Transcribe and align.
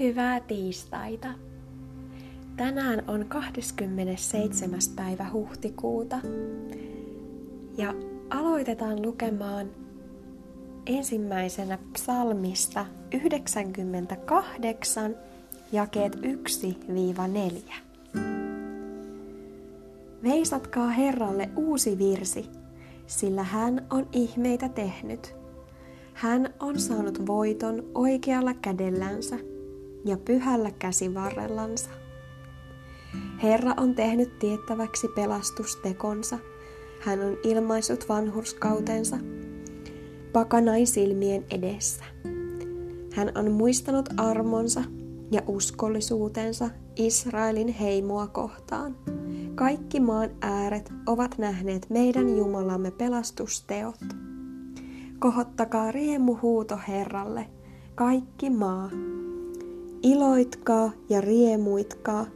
hyvää 0.00 0.40
tiistaita. 0.40 1.28
Tänään 2.56 3.02
on 3.06 3.26
27. 3.28 4.80
päivä 4.96 5.26
huhtikuuta 5.32 6.20
ja 7.78 7.94
aloitetaan 8.30 9.02
lukemaan 9.02 9.70
ensimmäisenä 10.86 11.78
psalmista 11.92 12.86
98, 13.12 15.16
jakeet 15.72 16.16
1-4. 16.16 16.20
Veisatkaa 20.22 20.88
Herralle 20.88 21.50
uusi 21.56 21.98
virsi, 21.98 22.46
sillä 23.06 23.42
hän 23.42 23.86
on 23.90 24.08
ihmeitä 24.12 24.68
tehnyt. 24.68 25.34
Hän 26.14 26.54
on 26.60 26.78
saanut 26.78 27.26
voiton 27.26 27.82
oikealla 27.94 28.54
kädellänsä 28.54 29.36
ja 30.04 30.16
pyhällä 30.16 30.70
käsivarrellansa. 30.70 31.90
Herra 33.42 33.74
on 33.76 33.94
tehnyt 33.94 34.38
tiettäväksi 34.38 35.08
pelastustekonsa. 35.08 36.38
Hän 37.00 37.20
on 37.20 37.36
ilmaissut 37.44 38.08
vanhurskautensa 38.08 39.16
pakanain 40.32 40.86
silmien 40.86 41.44
edessä. 41.50 42.04
Hän 43.12 43.32
on 43.34 43.52
muistanut 43.52 44.08
armonsa 44.16 44.82
ja 45.30 45.42
uskollisuutensa 45.46 46.70
Israelin 46.96 47.68
heimoa 47.68 48.26
kohtaan. 48.26 48.96
Kaikki 49.54 50.00
maan 50.00 50.30
ääret 50.40 50.92
ovat 51.06 51.38
nähneet 51.38 51.86
meidän 51.90 52.36
Jumalamme 52.36 52.90
pelastusteot. 52.90 54.00
Kohottakaa 55.18 55.92
riemuhuuto 55.92 56.78
Herralle, 56.88 57.46
kaikki 57.94 58.50
maa. 58.50 58.90
Iloitkaa 60.02 60.92
ja 61.08 61.20
riemuitkaa 61.20 62.26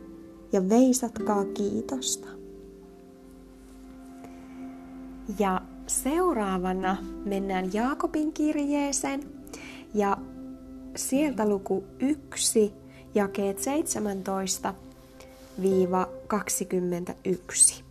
ja 0.53 0.69
veisatkaa 0.69 1.45
kiitosta. 1.45 2.29
Ja 5.39 5.61
seuraavana 5.87 6.97
mennään 7.25 7.71
Jaakobin 7.73 8.33
kirjeeseen 8.33 9.21
ja 9.95 10.17
sieltä 10.97 11.49
luku 11.49 11.85
1, 12.01 12.73
jakeet 13.15 13.59
17 13.59 14.75
21. 16.27 17.85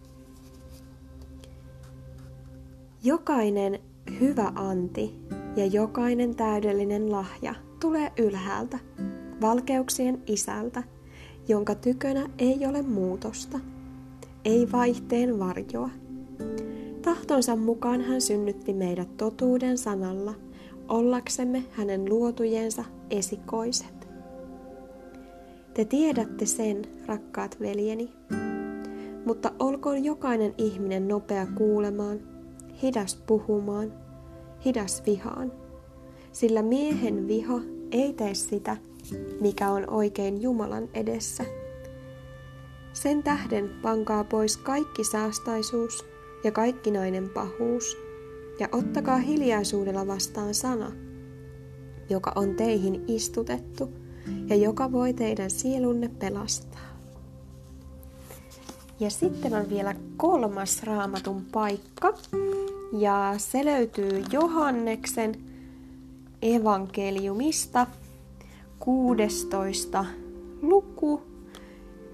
Jokainen 3.04 3.80
hyvä 4.20 4.52
anti 4.56 5.16
ja 5.56 5.66
jokainen 5.66 6.36
täydellinen 6.36 7.12
lahja 7.12 7.56
tulee 7.80 8.12
ylhäältä, 8.18 8.80
valkeuksien 9.44 10.24
isältä, 10.28 10.84
jonka 11.48 11.76
tykönä 11.76 12.30
ei 12.40 12.66
ole 12.66 12.82
muutosta, 12.82 13.60
ei 14.46 14.72
vaihteen 14.72 15.40
varjoa. 15.40 15.90
Tahtonsa 17.02 17.56
mukaan 17.56 18.02
hän 18.02 18.22
synnytti 18.22 18.74
meidät 18.74 19.18
totuuden 19.18 19.78
sanalla, 19.78 20.34
ollaksemme 20.88 21.64
hänen 21.72 22.10
luotujensa 22.10 22.84
esikoiset. 23.10 24.08
Te 25.74 25.86
tiedätte 25.86 26.46
sen, 26.46 26.82
rakkaat 27.06 27.58
veljeni, 27.60 28.14
mutta 29.26 29.52
olkoon 29.60 30.04
jokainen 30.04 30.54
ihminen 30.58 31.08
nopea 31.08 31.48
kuulemaan, 31.58 32.20
hidas 32.84 33.16
puhumaan, 33.28 33.94
hidas 34.66 35.04
vihaan, 35.06 35.52
sillä 36.32 36.62
miehen 36.62 37.28
viha 37.28 37.62
ei 37.92 38.14
tee 38.14 38.34
sitä, 38.34 38.78
mikä 39.42 39.72
on 39.72 39.90
oikein 39.90 40.42
Jumalan 40.42 40.90
edessä. 40.94 41.46
Sen 42.94 43.24
tähden 43.24 43.69
pankaa 43.81 44.24
pois 44.24 44.58
kaikki 44.58 45.03
saastaisuus 45.03 46.06
ja 46.44 46.52
kaikkinainen 46.52 47.30
pahuus, 47.30 47.97
ja 48.59 48.69
ottakaa 48.72 49.18
hiljaisuudella 49.18 50.08
vastaan 50.08 50.53
sana, 50.53 50.91
joka 52.09 52.31
on 52.36 52.56
teihin 52.56 53.03
istutettu 53.08 53.90
ja 54.47 54.56
joka 54.56 54.91
voi 54.91 55.14
teidän 55.14 55.50
sielunne 55.50 56.09
pelastaa. 56.20 56.94
Ja 59.00 59.09
sitten 59.09 59.53
on 59.53 59.70
vielä 59.70 59.96
kolmas 60.18 60.84
raamatun 60.84 61.46
paikka, 61.52 62.14
ja 62.97 63.34
se 63.38 63.66
löytyy 63.66 64.24
Johanneksen 64.31 65.35
evankeliumista 66.41 67.88
16 68.84 70.06
luku 70.62 71.22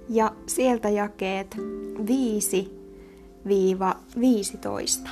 ja 0.09 0.35
sieltä 0.47 0.89
jakeet 0.89 1.55
5-15. 5.05 5.09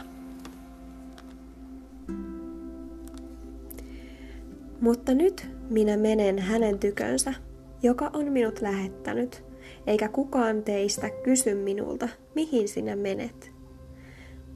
Mutta 4.81 5.13
nyt 5.13 5.47
minä 5.69 5.97
menen 5.97 6.40
hänen 6.40 6.79
tykönsä, 6.79 7.34
joka 7.84 8.09
on 8.13 8.31
minut 8.31 8.62
lähettänyt, 8.62 9.44
eikä 9.88 10.09
kukaan 10.09 10.63
teistä 10.63 11.09
kysy 11.09 11.56
minulta, 11.56 12.09
mihin 12.35 12.68
sinä 12.68 12.95
menet. 12.95 13.51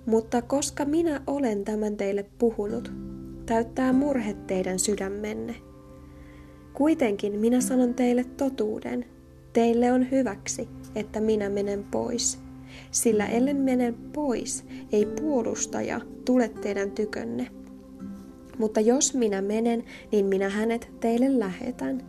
Mutta 0.05 0.41
koska 0.41 0.85
minä 0.85 1.21
olen 1.27 1.63
tämän 1.63 1.97
teille 1.97 2.25
puhunut, 2.39 2.91
täyttää 3.45 3.93
murhe 3.93 4.33
teidän 4.33 4.79
sydämenne. 4.79 5.70
Kuitenkin 6.73 7.39
minä 7.39 7.61
sanon 7.61 7.93
teille 7.93 8.23
totuuden. 8.37 9.05
Teille 9.53 9.91
on 9.91 10.11
hyväksi, 10.11 10.69
että 10.95 11.19
minä 11.21 11.49
menen 11.49 11.83
pois. 11.83 12.39
Sillä 12.91 13.27
ellen 13.27 13.57
mene 13.57 13.93
pois, 14.13 14.63
ei 14.91 15.05
puolustaja 15.05 16.01
tule 16.25 16.49
teidän 16.49 16.91
tykönne. 16.91 17.47
Mutta 18.57 18.79
jos 18.79 19.13
minä 19.13 19.41
menen, 19.41 19.83
niin 20.11 20.25
minä 20.25 20.49
hänet 20.49 20.91
teille 20.99 21.39
lähetän. 21.39 22.03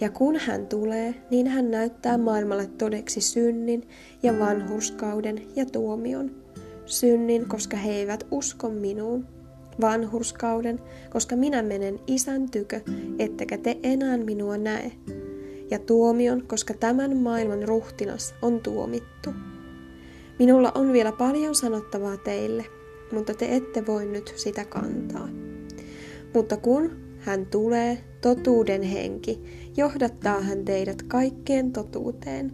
Ja 0.00 0.10
kun 0.10 0.36
hän 0.36 0.66
tulee, 0.66 1.14
niin 1.30 1.46
hän 1.46 1.70
näyttää 1.70 2.18
maailmalle 2.18 2.66
todeksi 2.66 3.20
synnin 3.20 3.88
ja 4.22 4.38
vanhurskauden 4.38 5.42
ja 5.56 5.66
tuomion. 5.66 6.30
Synnin, 6.86 7.48
koska 7.48 7.76
he 7.76 7.92
eivät 7.92 8.26
usko 8.30 8.68
minuun 8.68 9.35
vanhurskauden, 9.80 10.80
koska 11.10 11.36
minä 11.36 11.62
menen 11.62 12.00
isän 12.06 12.50
tykö, 12.50 12.80
ettekä 13.18 13.58
te 13.58 13.78
enää 13.82 14.16
minua 14.16 14.58
näe, 14.58 14.92
ja 15.70 15.78
tuomion, 15.78 16.42
koska 16.46 16.74
tämän 16.74 17.16
maailman 17.16 17.62
ruhtinas 17.62 18.34
on 18.42 18.60
tuomittu. 18.60 19.30
Minulla 20.38 20.72
on 20.74 20.92
vielä 20.92 21.12
paljon 21.12 21.54
sanottavaa 21.54 22.16
teille, 22.16 22.64
mutta 23.12 23.34
te 23.34 23.56
ette 23.56 23.86
voi 23.86 24.06
nyt 24.06 24.32
sitä 24.36 24.64
kantaa. 24.64 25.28
Mutta 26.34 26.56
kun 26.56 26.90
hän 27.18 27.46
tulee, 27.46 28.04
totuuden 28.20 28.82
henki, 28.82 29.42
johdattaa 29.76 30.40
hän 30.40 30.64
teidät 30.64 31.02
kaikkeen 31.02 31.72
totuuteen. 31.72 32.52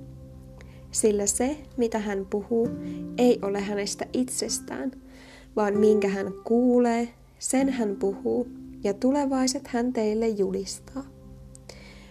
Sillä 0.91 1.27
se, 1.27 1.57
mitä 1.77 1.99
hän 1.99 2.27
puhuu, 2.31 2.69
ei 3.19 3.39
ole 3.43 3.61
hänestä 3.61 4.07
itsestään, 4.13 4.93
vaan 5.57 5.79
minkä 5.79 6.09
hän 6.09 6.33
kuulee, 6.45 7.09
sen 7.39 7.69
hän 7.69 7.97
puhuu, 7.97 8.49
ja 8.85 8.95
tulevaiset 8.95 9.69
hän 9.69 9.93
teille 9.93 10.29
julistaa. 10.29 11.05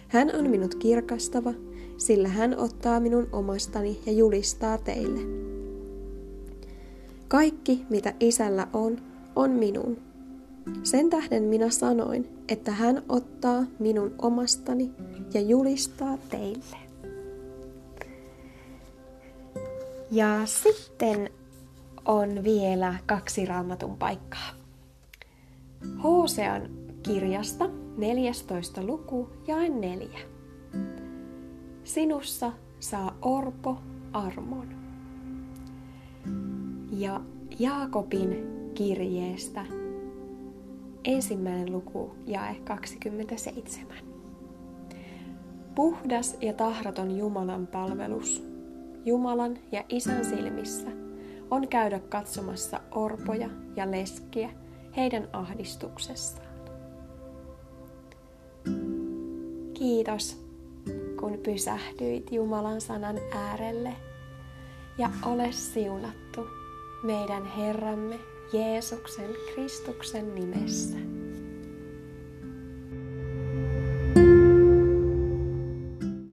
Hän 0.08 0.30
on 0.34 0.50
minut 0.50 0.74
kirkastava, 0.74 1.54
sillä 1.96 2.28
hän 2.28 2.58
ottaa 2.58 3.00
minun 3.00 3.28
omastani 3.32 4.00
ja 4.06 4.12
julistaa 4.12 4.78
teille. 4.78 5.20
Kaikki, 7.28 7.84
mitä 7.90 8.14
isällä 8.20 8.68
on, 8.72 8.98
on 9.36 9.50
minun. 9.50 9.98
Sen 10.82 11.10
tähden 11.10 11.42
minä 11.42 11.70
sanoin, 11.70 12.28
että 12.48 12.70
hän 12.70 13.02
ottaa 13.08 13.64
minun 13.78 14.14
omastani 14.22 14.90
ja 15.34 15.40
julistaa 15.40 16.18
teille. 16.30 16.76
Ja 20.10 20.40
sitten 20.44 21.30
on 22.04 22.44
vielä 22.44 22.94
kaksi 23.06 23.46
raamatun 23.46 23.96
paikkaa. 23.96 24.50
Hosean 26.02 26.70
kirjasta 27.02 27.70
14. 27.96 28.82
luku 28.82 29.28
ja 29.46 29.56
4. 29.56 30.08
Sinussa 31.84 32.52
saa 32.80 33.16
orpo 33.22 33.78
armon. 34.12 34.68
Ja 36.90 37.20
Jaakobin 37.58 38.46
kirjeestä 38.74 39.66
ensimmäinen 41.04 41.72
luku 41.72 42.14
jae 42.26 42.56
27. 42.64 43.96
Puhdas 45.74 46.36
ja 46.40 46.52
tahraton 46.52 47.18
Jumalan 47.18 47.66
palvelus, 47.66 48.44
Jumalan 49.04 49.58
ja 49.72 49.84
Isän 49.88 50.24
silmissä– 50.24 50.88
on 51.52 51.68
käydä 51.68 52.00
katsomassa 52.00 52.80
orpoja 52.90 53.48
ja 53.76 53.90
leskiä 53.90 54.50
heidän 54.96 55.28
ahdistuksessaan. 55.32 56.52
Kiitos, 59.74 60.44
kun 61.20 61.38
pysähdyit 61.42 62.32
Jumalan 62.32 62.80
sanan 62.80 63.16
äärelle. 63.34 63.96
Ja 64.98 65.10
ole 65.26 65.52
siunattu 65.52 66.46
meidän 67.02 67.46
Herramme 67.46 68.18
Jeesuksen 68.52 69.30
Kristuksen 69.54 70.34
nimessä. 70.34 71.11